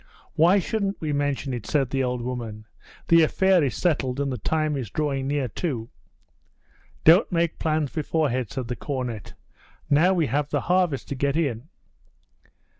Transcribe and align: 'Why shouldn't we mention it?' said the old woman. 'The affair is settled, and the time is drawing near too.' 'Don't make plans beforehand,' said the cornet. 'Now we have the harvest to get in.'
'Why 0.33 0.57
shouldn't 0.57 0.99
we 0.99 1.13
mention 1.13 1.53
it?' 1.53 1.67
said 1.67 1.91
the 1.91 2.03
old 2.03 2.23
woman. 2.23 2.65
'The 3.09 3.21
affair 3.21 3.63
is 3.63 3.75
settled, 3.75 4.19
and 4.19 4.31
the 4.31 4.39
time 4.39 4.75
is 4.75 4.89
drawing 4.89 5.27
near 5.27 5.47
too.' 5.47 5.89
'Don't 7.03 7.31
make 7.31 7.59
plans 7.59 7.91
beforehand,' 7.91 8.49
said 8.49 8.67
the 8.67 8.75
cornet. 8.75 9.35
'Now 9.91 10.15
we 10.15 10.25
have 10.25 10.49
the 10.49 10.61
harvest 10.61 11.07
to 11.09 11.13
get 11.15 11.37
in.' 11.37 11.69